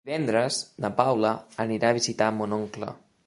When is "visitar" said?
1.99-2.33